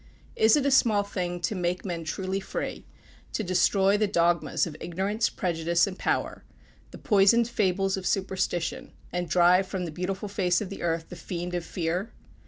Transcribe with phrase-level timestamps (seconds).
[0.35, 2.87] Is it a small thing to make men truly free
[3.33, 6.43] to destroy the dogmas of ignorance, prejudice and power
[6.89, 11.15] the poisoned fables of superstition, and drive from the beautiful face of the earth the
[11.15, 12.11] fiend of Fear?